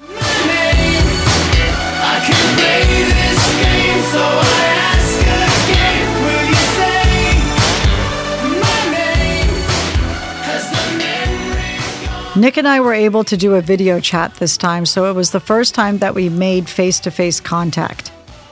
Nick 12.45 12.57
and 12.57 12.67
I 12.67 12.79
were 12.79 12.93
able 12.93 13.23
to 13.23 13.37
do 13.37 13.55
a 13.55 13.61
video 13.61 13.99
chat 13.99 14.35
this 14.35 14.55
time, 14.55 14.85
so 14.85 15.09
it 15.09 15.15
was 15.15 15.31
the 15.31 15.39
first 15.39 15.73
time 15.73 15.97
that 15.97 16.13
we 16.13 16.29
made 16.29 16.69
face 16.69 16.99
to 16.99 17.09
face 17.09 17.39
contact. 17.39 18.11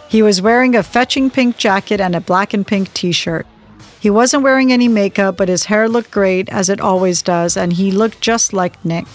He 0.09 0.23
was 0.23 0.41
wearing 0.41 0.75
a 0.75 0.81
fetching 0.81 1.29
pink 1.29 1.57
jacket 1.57 2.01
and 2.01 2.15
a 2.15 2.19
black 2.19 2.55
and 2.55 2.65
pink 2.65 2.91
t 2.95 3.11
shirt. 3.11 3.45
He 3.99 4.09
wasn't 4.09 4.41
wearing 4.41 4.73
any 4.73 4.87
makeup, 4.87 5.37
but 5.37 5.47
his 5.47 5.65
hair 5.65 5.87
looked 5.87 6.09
great, 6.09 6.49
as 6.49 6.69
it 6.69 6.81
always 6.81 7.21
does, 7.21 7.55
and 7.55 7.71
he 7.71 7.91
looked 7.91 8.19
just 8.19 8.51
like 8.51 8.83
Nick. 8.83 9.05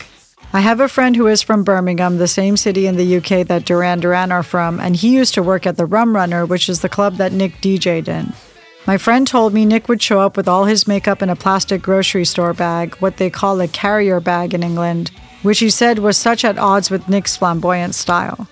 I 0.52 0.60
have 0.60 0.78
a 0.78 0.86
friend 0.86 1.16
who 1.16 1.26
is 1.26 1.42
from 1.42 1.64
Birmingham, 1.64 2.18
the 2.18 2.28
same 2.28 2.56
city 2.56 2.86
in 2.86 2.94
the 2.94 3.16
UK 3.16 3.48
that 3.48 3.64
Duran 3.64 3.98
Duran 3.98 4.30
are 4.30 4.44
from, 4.44 4.78
and 4.78 4.94
he 4.94 5.12
used 5.12 5.34
to 5.34 5.42
work 5.42 5.66
at 5.66 5.76
the 5.76 5.86
Rum 5.86 6.14
Runner, 6.14 6.46
which 6.46 6.68
is 6.68 6.82
the 6.82 6.88
club 6.88 7.16
that 7.16 7.32
Nick 7.32 7.60
DJ'd 7.60 8.06
in. 8.06 8.32
My 8.86 8.96
friend 8.96 9.26
told 9.26 9.52
me 9.52 9.64
Nick 9.64 9.88
would 9.88 10.00
show 10.00 10.20
up 10.20 10.36
with 10.36 10.48
all 10.48 10.64
his 10.64 10.88
makeup 10.88 11.20
in 11.20 11.28
a 11.28 11.36
plastic 11.36 11.82
grocery 11.82 12.24
store 12.24 12.54
bag, 12.54 12.94
what 12.96 13.18
they 13.18 13.28
call 13.28 13.60
a 13.60 13.68
carrier 13.68 14.20
bag 14.20 14.54
in 14.54 14.62
England, 14.62 15.10
which 15.42 15.58
he 15.58 15.70
said 15.70 15.98
was 15.98 16.16
such 16.16 16.44
at 16.44 16.58
odds 16.58 16.90
with 16.90 17.08
Nick's 17.08 17.36
flamboyant 17.36 17.94
style. 17.94 18.48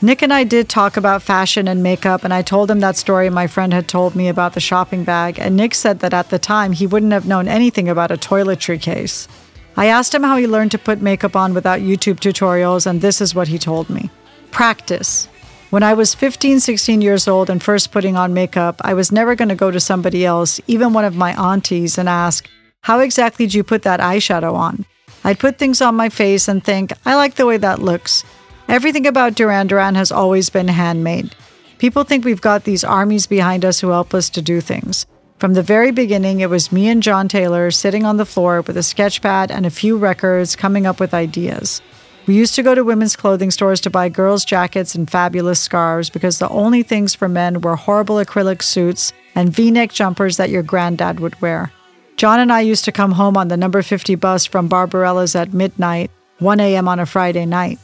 Nick 0.00 0.20
and 0.20 0.32
I 0.32 0.44
did 0.44 0.68
talk 0.68 0.96
about 0.96 1.22
fashion 1.22 1.66
and 1.66 1.82
makeup, 1.82 2.24
and 2.24 2.34
I 2.34 2.42
told 2.42 2.70
him 2.70 2.80
that 2.80 2.96
story 2.96 3.30
my 3.30 3.46
friend 3.46 3.72
had 3.72 3.88
told 3.88 4.14
me 4.14 4.28
about 4.28 4.52
the 4.52 4.60
shopping 4.60 5.04
bag, 5.04 5.38
and 5.38 5.56
Nick 5.56 5.74
said 5.74 6.00
that 6.00 6.12
at 6.12 6.30
the 6.30 6.38
time 6.38 6.72
he 6.72 6.86
wouldn't 6.86 7.12
have 7.12 7.26
known 7.26 7.48
anything 7.48 7.88
about 7.88 8.10
a 8.10 8.16
toiletry 8.16 8.80
case. 8.80 9.28
I 9.76 9.86
asked 9.86 10.14
him 10.14 10.22
how 10.22 10.36
he 10.36 10.46
learned 10.46 10.72
to 10.72 10.78
put 10.78 11.00
makeup 11.00 11.34
on 11.34 11.54
without 11.54 11.80
YouTube 11.80 12.20
tutorials, 12.20 12.86
and 12.86 13.00
this 13.00 13.20
is 13.20 13.34
what 13.34 13.48
he 13.48 13.58
told 13.58 13.88
me 13.88 14.10
Practice. 14.50 15.28
When 15.74 15.82
I 15.82 15.94
was 15.94 16.14
15, 16.14 16.60
16 16.60 17.00
years 17.00 17.26
old 17.26 17.50
and 17.50 17.60
first 17.60 17.90
putting 17.90 18.14
on 18.14 18.32
makeup, 18.32 18.80
I 18.84 18.94
was 18.94 19.10
never 19.10 19.34
going 19.34 19.48
to 19.48 19.56
go 19.56 19.72
to 19.72 19.80
somebody 19.80 20.24
else, 20.24 20.60
even 20.68 20.92
one 20.92 21.04
of 21.04 21.16
my 21.16 21.32
aunties, 21.32 21.98
and 21.98 22.08
ask, 22.08 22.48
How 22.82 23.00
exactly 23.00 23.48
do 23.48 23.56
you 23.56 23.64
put 23.64 23.82
that 23.82 23.98
eyeshadow 23.98 24.54
on? 24.54 24.86
I'd 25.24 25.40
put 25.40 25.58
things 25.58 25.82
on 25.82 25.96
my 25.96 26.10
face 26.10 26.46
and 26.46 26.62
think, 26.62 26.92
I 27.04 27.16
like 27.16 27.34
the 27.34 27.44
way 27.44 27.56
that 27.56 27.82
looks. 27.82 28.22
Everything 28.68 29.04
about 29.04 29.34
Duran 29.34 29.66
Duran 29.66 29.96
has 29.96 30.12
always 30.12 30.48
been 30.48 30.68
handmade. 30.68 31.34
People 31.78 32.04
think 32.04 32.24
we've 32.24 32.40
got 32.40 32.62
these 32.62 32.84
armies 32.84 33.26
behind 33.26 33.64
us 33.64 33.80
who 33.80 33.88
help 33.88 34.14
us 34.14 34.30
to 34.30 34.40
do 34.40 34.60
things. 34.60 35.06
From 35.38 35.54
the 35.54 35.62
very 35.64 35.90
beginning, 35.90 36.38
it 36.38 36.50
was 36.50 36.70
me 36.70 36.88
and 36.88 37.02
John 37.02 37.26
Taylor 37.26 37.72
sitting 37.72 38.04
on 38.04 38.16
the 38.16 38.24
floor 38.24 38.60
with 38.60 38.76
a 38.76 38.84
sketch 38.84 39.20
pad 39.20 39.50
and 39.50 39.66
a 39.66 39.70
few 39.70 39.96
records 39.96 40.54
coming 40.54 40.86
up 40.86 41.00
with 41.00 41.12
ideas. 41.12 41.82
We 42.26 42.34
used 42.34 42.54
to 42.54 42.62
go 42.62 42.74
to 42.74 42.82
women's 42.82 43.16
clothing 43.16 43.50
stores 43.50 43.82
to 43.82 43.90
buy 43.90 44.08
girls' 44.08 44.46
jackets 44.46 44.94
and 44.94 45.10
fabulous 45.10 45.60
scarves 45.60 46.08
because 46.08 46.38
the 46.38 46.48
only 46.48 46.82
things 46.82 47.14
for 47.14 47.28
men 47.28 47.60
were 47.60 47.76
horrible 47.76 48.16
acrylic 48.16 48.62
suits 48.62 49.12
and 49.34 49.54
v 49.54 49.70
neck 49.70 49.92
jumpers 49.92 50.38
that 50.38 50.48
your 50.48 50.62
granddad 50.62 51.20
would 51.20 51.38
wear. 51.42 51.70
John 52.16 52.40
and 52.40 52.50
I 52.50 52.60
used 52.60 52.86
to 52.86 52.92
come 52.92 53.12
home 53.12 53.36
on 53.36 53.48
the 53.48 53.58
number 53.58 53.82
50 53.82 54.14
bus 54.14 54.46
from 54.46 54.68
Barbarella's 54.68 55.34
at 55.34 55.52
midnight, 55.52 56.10
1 56.38 56.60
a.m. 56.60 56.88
on 56.88 56.98
a 56.98 57.06
Friday 57.06 57.44
night. 57.44 57.78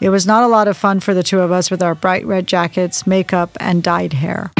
It 0.00 0.08
was 0.08 0.26
not 0.26 0.42
a 0.42 0.48
lot 0.48 0.66
of 0.66 0.76
fun 0.76 0.98
for 0.98 1.14
the 1.14 1.22
two 1.22 1.40
of 1.40 1.52
us 1.52 1.70
with 1.70 1.82
our 1.82 1.94
bright 1.94 2.26
red 2.26 2.48
jackets, 2.48 3.06
makeup, 3.06 3.56
and 3.60 3.82
dyed 3.82 4.14
hair. 4.14 4.50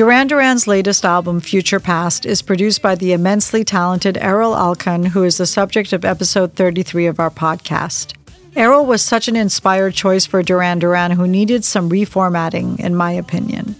Duran 0.00 0.28
Duran's 0.28 0.66
latest 0.66 1.04
album, 1.04 1.40
Future 1.40 1.78
Past, 1.78 2.24
is 2.24 2.40
produced 2.40 2.80
by 2.80 2.94
the 2.94 3.12
immensely 3.12 3.64
talented 3.64 4.14
Erol 4.14 4.56
Alkan, 4.56 5.04
who 5.04 5.24
is 5.24 5.36
the 5.36 5.44
subject 5.44 5.92
of 5.92 6.06
episode 6.06 6.54
33 6.54 7.04
of 7.04 7.20
our 7.20 7.28
podcast. 7.28 8.14
Erol 8.56 8.86
was 8.86 9.02
such 9.02 9.28
an 9.28 9.36
inspired 9.36 9.92
choice 9.92 10.24
for 10.24 10.42
Duran 10.42 10.78
Duran, 10.78 11.10
who 11.10 11.26
needed 11.26 11.66
some 11.66 11.90
reformatting, 11.90 12.80
in 12.80 12.96
my 12.96 13.12
opinion. 13.12 13.74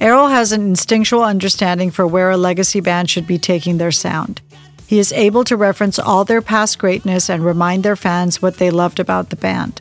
Erol 0.00 0.28
has 0.28 0.50
an 0.50 0.62
instinctual 0.62 1.22
understanding 1.22 1.92
for 1.92 2.04
where 2.04 2.30
a 2.30 2.36
legacy 2.36 2.80
band 2.80 3.08
should 3.08 3.28
be 3.28 3.38
taking 3.38 3.78
their 3.78 3.92
sound. 3.92 4.42
He 4.88 4.98
is 4.98 5.12
able 5.12 5.44
to 5.44 5.56
reference 5.56 6.00
all 6.00 6.24
their 6.24 6.42
past 6.42 6.80
greatness 6.80 7.30
and 7.30 7.44
remind 7.44 7.84
their 7.84 7.94
fans 7.94 8.42
what 8.42 8.56
they 8.56 8.72
loved 8.72 8.98
about 8.98 9.30
the 9.30 9.36
band. 9.36 9.80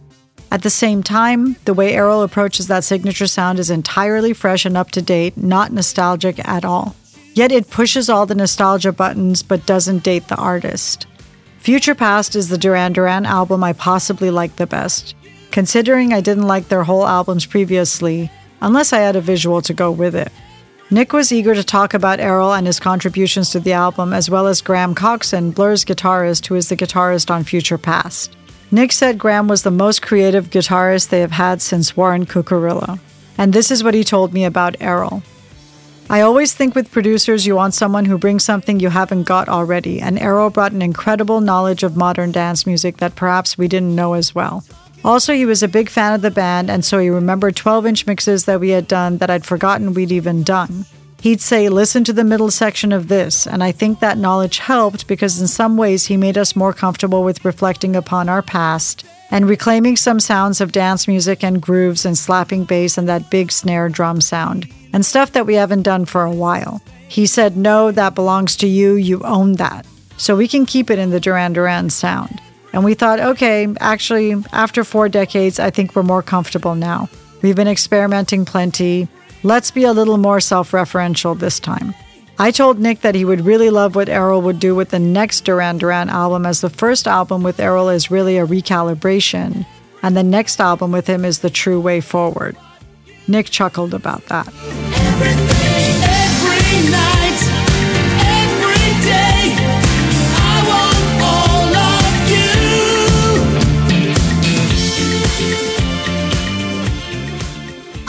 At 0.51 0.63
the 0.63 0.69
same 0.69 1.03
time, 1.03 1.57
the 1.65 1.75
way 1.75 1.93
Erol 1.93 2.23
approaches 2.23 2.67
that 2.67 2.83
signature 2.83 3.27
sound 3.27 3.59
is 3.59 3.69
entirely 3.69 4.33
fresh 4.33 4.65
and 4.65 4.75
up 4.75 4.89
to 4.91 5.01
date, 5.01 5.37
not 5.37 5.71
nostalgic 5.71 6.39
at 6.47 6.65
all. 6.65 6.95
Yet 7.33 7.51
it 7.51 7.69
pushes 7.69 8.09
all 8.09 8.25
the 8.25 8.35
nostalgia 8.35 8.91
buttons 8.91 9.43
but 9.43 9.67
doesn't 9.67 10.03
date 10.03 10.27
the 10.27 10.35
artist. 10.35 11.05
Future 11.59 11.93
Past 11.93 12.35
is 12.35 12.49
the 12.49 12.57
Duran 12.57 12.93
Duran 12.93 13.25
album 13.25 13.63
I 13.63 13.73
possibly 13.73 14.31
like 14.31 14.55
the 14.55 14.65
best. 14.65 15.13
Considering 15.51 16.13
I 16.13 16.21
didn't 16.21 16.47
like 16.47 16.67
their 16.67 16.83
whole 16.83 17.05
albums 17.05 17.45
previously, 17.45 18.31
unless 18.61 18.91
I 18.91 18.99
had 18.99 19.15
a 19.15 19.21
visual 19.21 19.61
to 19.63 19.73
go 19.73 19.91
with 19.91 20.15
it. 20.15 20.31
Nick 20.91 21.13
was 21.13 21.31
eager 21.31 21.53
to 21.53 21.63
talk 21.63 21.93
about 21.93 22.19
Erol 22.19 22.57
and 22.57 22.65
his 22.65 22.79
contributions 22.79 23.51
to 23.51 23.59
the 23.59 23.73
album, 23.73 24.11
as 24.11 24.29
well 24.29 24.47
as 24.47 24.61
Graham 24.61 24.95
Coxon, 24.95 25.51
Blur's 25.51 25.85
guitarist, 25.85 26.47
who 26.47 26.55
is 26.55 26.69
the 26.69 26.75
guitarist 26.75 27.29
on 27.29 27.43
Future 27.43 27.77
Past. 27.77 28.35
Nick 28.71 28.91
said 28.91 29.17
Graham 29.17 29.47
was 29.47 29.63
the 29.63 29.71
most 29.71 30.01
creative 30.01 30.51
guitarist 30.51 31.09
they 31.09 31.21
have 31.21 31.31
had 31.31 31.59
since 31.61 31.97
Warren 31.97 32.27
Cuccurullo. 32.27 32.99
And 33.35 33.51
this 33.51 33.71
is 33.71 33.83
what 33.83 33.95
he 33.95 34.03
told 34.03 34.31
me 34.31 34.45
about 34.45 34.77
Erol. 34.79 35.23
I 36.07 36.21
always 36.21 36.53
think 36.53 36.75
with 36.75 36.91
producers, 36.91 37.47
you 37.47 37.55
want 37.55 37.73
someone 37.73 38.05
who 38.05 38.17
brings 38.17 38.43
something 38.43 38.79
you 38.79 38.89
haven't 38.89 39.23
got 39.23 39.47
already, 39.47 40.01
and 40.01 40.17
Erol 40.17 40.53
brought 40.53 40.71
an 40.71 40.81
incredible 40.81 41.39
knowledge 41.39 41.83
of 41.83 41.97
modern 41.97 42.31
dance 42.31 42.67
music 42.67 42.97
that 42.97 43.15
perhaps 43.15 43.57
we 43.57 43.67
didn't 43.67 43.95
know 43.95 44.13
as 44.13 44.35
well. 44.35 44.63
Also, 45.03 45.33
he 45.33 45.45
was 45.45 45.63
a 45.63 45.67
big 45.67 45.89
fan 45.89 46.13
of 46.13 46.21
the 46.21 46.31
band, 46.31 46.69
and 46.69 46.83
so 46.83 46.99
he 46.99 47.09
remembered 47.09 47.55
12 47.55 47.85
inch 47.85 48.07
mixes 48.07 48.45
that 48.45 48.59
we 48.59 48.69
had 48.69 48.87
done 48.87 49.17
that 49.17 49.29
I'd 49.29 49.45
forgotten 49.45 49.93
we'd 49.93 50.11
even 50.11 50.43
done. 50.43 50.85
He'd 51.21 51.41
say, 51.41 51.67
Listen 51.69 52.03
to 52.05 52.13
the 52.13 52.23
middle 52.23 52.51
section 52.51 52.91
of 52.91 53.07
this, 53.07 53.45
and 53.45 53.63
I 53.63 53.71
think 53.71 53.99
that 53.99 54.17
knowledge 54.17 54.59
helped 54.59 55.07
because 55.07 55.41
in 55.41 55.47
some 55.47 55.75
ways 55.75 56.05
he 56.05 56.17
made 56.17 56.37
us 56.37 56.55
more 56.55 56.73
comfortable 56.73 57.23
with 57.23 57.43
reflecting 57.43 57.95
upon 57.95 58.29
our 58.29 58.41
past 58.41 59.05
and 59.31 59.47
reclaiming 59.47 59.95
some 59.95 60.19
sounds 60.19 60.59
of 60.59 60.71
dance 60.71 61.07
music 61.07 61.43
and 61.43 61.61
grooves 61.61 62.05
and 62.05 62.17
slapping 62.17 62.63
bass 62.63 62.97
and 62.97 63.07
that 63.07 63.29
big 63.29 63.51
snare 63.51 63.89
drum 63.89 64.21
sound, 64.21 64.67
and 64.93 65.05
stuff 65.05 65.33
that 65.33 65.45
we 65.45 65.55
haven't 65.55 65.83
done 65.83 66.05
for 66.05 66.23
a 66.23 66.31
while. 66.31 66.81
He 67.07 67.25
said, 67.25 67.57
No, 67.57 67.91
that 67.91 68.15
belongs 68.15 68.55
to 68.57 68.67
you, 68.67 68.93
you 68.95 69.21
own 69.23 69.53
that. 69.53 69.85
So 70.17 70.35
we 70.35 70.47
can 70.47 70.65
keep 70.65 70.89
it 70.89 70.99
in 70.99 71.09
the 71.09 71.19
Duran 71.19 71.53
Duran 71.53 71.89
sound. 71.89 72.41
And 72.73 72.83
we 72.83 72.93
thought, 72.93 73.19
okay, 73.19 73.67
actually, 73.79 74.35
after 74.51 74.83
four 74.83 75.09
decades, 75.09 75.59
I 75.59 75.69
think 75.69 75.95
we're 75.95 76.03
more 76.03 76.21
comfortable 76.21 76.75
now. 76.75 77.09
We've 77.41 77.55
been 77.55 77.67
experimenting 77.67 78.45
plenty. 78.45 79.07
Let's 79.43 79.71
be 79.71 79.85
a 79.85 79.93
little 79.93 80.17
more 80.17 80.41
self 80.41 80.71
referential 80.71 81.37
this 81.37 81.59
time. 81.59 81.95
I 82.37 82.51
told 82.51 82.79
Nick 82.79 83.01
that 83.01 83.15
he 83.15 83.25
would 83.25 83.45
really 83.45 83.69
love 83.69 83.95
what 83.95 84.07
Erol 84.07 84.41
would 84.43 84.59
do 84.59 84.75
with 84.75 84.89
the 84.89 84.99
next 84.99 85.41
Duran 85.45 85.77
Duran 85.77 86.09
album, 86.09 86.45
as 86.45 86.61
the 86.61 86.69
first 86.69 87.07
album 87.07 87.43
with 87.43 87.57
Erol 87.57 87.93
is 87.93 88.11
really 88.11 88.37
a 88.37 88.45
recalibration, 88.45 89.65
and 90.01 90.15
the 90.15 90.23
next 90.23 90.59
album 90.59 90.91
with 90.91 91.07
him 91.07 91.25
is 91.25 91.39
the 91.39 91.49
true 91.49 91.79
way 91.79 92.01
forward. 92.01 92.57
Nick 93.27 93.49
chuckled 93.49 93.93
about 93.93 94.25
that. 94.27 94.47
Every 94.47 95.35
night, 95.35 96.03
every 96.07 97.28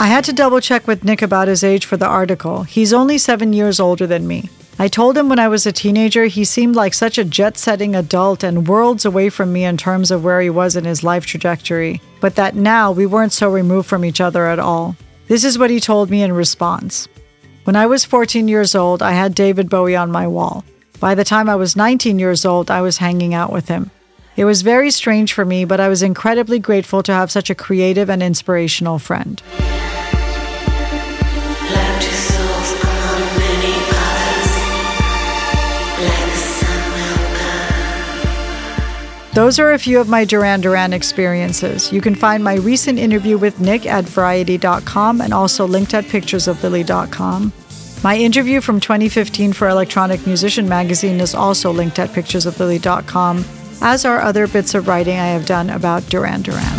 I 0.01 0.07
had 0.07 0.23
to 0.23 0.33
double 0.33 0.61
check 0.61 0.87
with 0.87 1.03
Nick 1.03 1.21
about 1.21 1.47
his 1.47 1.63
age 1.63 1.85
for 1.85 1.95
the 1.95 2.07
article. 2.07 2.63
He's 2.63 2.91
only 2.91 3.19
seven 3.19 3.53
years 3.53 3.79
older 3.79 4.07
than 4.07 4.27
me. 4.27 4.49
I 4.79 4.87
told 4.87 5.15
him 5.15 5.29
when 5.29 5.37
I 5.37 5.47
was 5.47 5.67
a 5.67 5.71
teenager 5.71 6.25
he 6.25 6.43
seemed 6.43 6.75
like 6.75 6.95
such 6.95 7.19
a 7.19 7.23
jet 7.23 7.55
setting 7.55 7.95
adult 7.95 8.43
and 8.43 8.67
worlds 8.67 9.05
away 9.05 9.29
from 9.29 9.53
me 9.53 9.63
in 9.63 9.77
terms 9.77 10.09
of 10.09 10.23
where 10.23 10.41
he 10.41 10.49
was 10.49 10.75
in 10.75 10.85
his 10.85 11.03
life 11.03 11.27
trajectory, 11.27 12.01
but 12.19 12.33
that 12.33 12.55
now 12.55 12.91
we 12.91 13.05
weren't 13.05 13.31
so 13.31 13.47
removed 13.47 13.87
from 13.87 14.03
each 14.03 14.19
other 14.19 14.47
at 14.47 14.57
all. 14.57 14.95
This 15.27 15.43
is 15.43 15.59
what 15.59 15.69
he 15.69 15.79
told 15.79 16.09
me 16.09 16.23
in 16.23 16.33
response. 16.33 17.07
When 17.65 17.75
I 17.75 17.85
was 17.85 18.03
14 18.03 18.47
years 18.47 18.73
old, 18.73 19.03
I 19.03 19.11
had 19.11 19.35
David 19.35 19.69
Bowie 19.69 19.95
on 19.95 20.11
my 20.11 20.25
wall. 20.27 20.65
By 20.99 21.13
the 21.13 21.23
time 21.23 21.47
I 21.47 21.57
was 21.57 21.75
19 21.75 22.17
years 22.17 22.43
old, 22.43 22.71
I 22.71 22.81
was 22.81 22.97
hanging 22.97 23.35
out 23.35 23.53
with 23.53 23.67
him. 23.67 23.91
It 24.35 24.45
was 24.45 24.63
very 24.63 24.89
strange 24.89 25.33
for 25.33 25.45
me, 25.45 25.63
but 25.63 25.79
I 25.79 25.89
was 25.89 26.01
incredibly 26.01 26.57
grateful 26.57 27.03
to 27.03 27.13
have 27.13 27.29
such 27.29 27.51
a 27.51 27.55
creative 27.55 28.09
and 28.09 28.23
inspirational 28.23 28.97
friend. 28.97 29.39
Those 39.33 39.59
are 39.59 39.71
a 39.71 39.79
few 39.79 39.99
of 40.01 40.09
my 40.09 40.25
Duran 40.25 40.59
Duran 40.59 40.91
experiences. 40.91 41.91
You 41.91 42.01
can 42.01 42.15
find 42.15 42.43
my 42.43 42.55
recent 42.55 42.99
interview 42.99 43.37
with 43.37 43.61
Nick 43.61 43.85
at 43.85 44.03
variety.com 44.03 45.21
and 45.21 45.33
also 45.33 45.65
linked 45.65 45.93
at 45.93 46.03
picturesoflily.com. 46.03 47.53
My 48.03 48.17
interview 48.17 48.59
from 48.59 48.81
2015 48.81 49.53
for 49.53 49.69
Electronic 49.69 50.25
Musician 50.25 50.67
magazine 50.67 51.21
is 51.21 51.33
also 51.33 51.71
linked 51.71 51.97
at 51.99 52.09
picturesoflily.com, 52.09 53.45
as 53.81 54.03
are 54.05 54.19
other 54.19 54.47
bits 54.47 54.75
of 54.75 54.89
writing 54.89 55.17
I 55.17 55.27
have 55.27 55.45
done 55.45 55.69
about 55.69 56.03
Duran 56.09 56.41
Duran. 56.41 56.77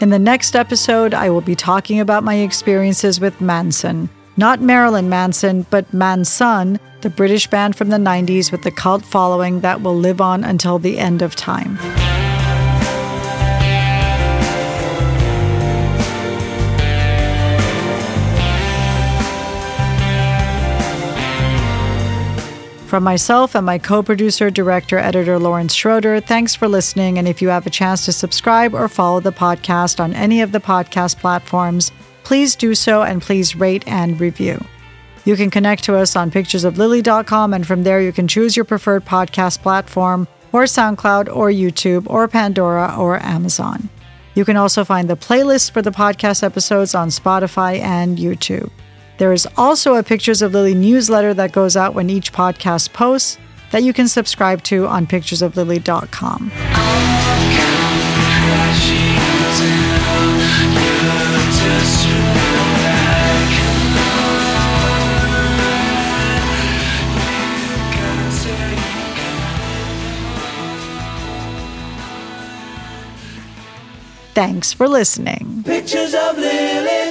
In 0.00 0.08
the 0.08 0.18
next 0.18 0.56
episode, 0.56 1.12
I 1.12 1.28
will 1.28 1.42
be 1.42 1.54
talking 1.54 2.00
about 2.00 2.24
my 2.24 2.36
experiences 2.36 3.20
with 3.20 3.38
Manson. 3.42 4.08
Not 4.38 4.62
Marilyn 4.62 5.10
Manson, 5.10 5.66
but 5.68 5.92
Manson, 5.92 6.80
the 7.02 7.10
British 7.10 7.46
band 7.46 7.76
from 7.76 7.90
the 7.90 7.98
90s 7.98 8.50
with 8.50 8.62
the 8.62 8.70
cult 8.70 9.04
following 9.04 9.60
that 9.60 9.82
will 9.82 9.94
live 9.94 10.22
on 10.22 10.42
until 10.42 10.78
the 10.78 10.98
end 10.98 11.20
of 11.20 11.36
time. 11.36 11.78
From 22.90 23.04
myself 23.04 23.54
and 23.54 23.64
my 23.64 23.78
co 23.78 24.02
producer, 24.02 24.50
director, 24.50 24.98
editor 24.98 25.38
Lawrence 25.38 25.72
Schroeder, 25.72 26.18
thanks 26.18 26.56
for 26.56 26.66
listening. 26.66 27.18
And 27.18 27.28
if 27.28 27.40
you 27.40 27.48
have 27.48 27.64
a 27.64 27.70
chance 27.70 28.04
to 28.06 28.12
subscribe 28.12 28.74
or 28.74 28.88
follow 28.88 29.20
the 29.20 29.30
podcast 29.30 30.00
on 30.00 30.12
any 30.12 30.40
of 30.40 30.50
the 30.50 30.58
podcast 30.58 31.18
platforms, 31.20 31.92
please 32.24 32.56
do 32.56 32.74
so 32.74 33.02
and 33.02 33.22
please 33.22 33.54
rate 33.54 33.86
and 33.86 34.20
review. 34.20 34.60
You 35.24 35.36
can 35.36 35.50
connect 35.50 35.84
to 35.84 35.94
us 35.94 36.16
on 36.16 36.32
picturesoflily.com, 36.32 37.54
and 37.54 37.64
from 37.64 37.84
there 37.84 38.00
you 38.00 38.10
can 38.10 38.26
choose 38.26 38.56
your 38.56 38.64
preferred 38.64 39.04
podcast 39.04 39.62
platform, 39.62 40.26
or 40.50 40.64
SoundCloud, 40.64 41.32
or 41.32 41.48
YouTube, 41.48 42.10
or 42.10 42.26
Pandora, 42.26 42.96
or 42.98 43.22
Amazon. 43.22 43.88
You 44.34 44.44
can 44.44 44.56
also 44.56 44.84
find 44.84 45.08
the 45.08 45.16
playlist 45.16 45.70
for 45.70 45.80
the 45.80 45.92
podcast 45.92 46.42
episodes 46.42 46.96
on 46.96 47.10
Spotify 47.10 47.78
and 47.78 48.18
YouTube. 48.18 48.72
There 49.20 49.34
is 49.34 49.46
also 49.54 49.96
a 49.96 50.02
Pictures 50.02 50.40
of 50.40 50.54
Lily 50.54 50.74
newsletter 50.74 51.34
that 51.34 51.52
goes 51.52 51.76
out 51.76 51.92
when 51.92 52.08
each 52.08 52.32
podcast 52.32 52.94
posts 52.94 53.36
that 53.70 53.82
you 53.82 53.92
can 53.92 54.08
subscribe 54.08 54.62
to 54.62 54.86
on 54.86 55.06
picturesoflily.com. 55.06 56.50
Thanks 74.32 74.72
for 74.72 74.88
listening. 74.88 75.62
Pictures 75.66 76.14
of 76.14 76.38
Lily. 76.38 77.10